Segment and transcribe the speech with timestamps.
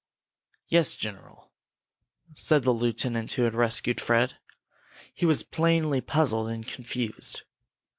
[0.67, 1.51] "Yes, general,"
[2.33, 4.33] said the lieutenant who had rescued Fred.
[5.13, 7.43] He was plainly puzzled and confused.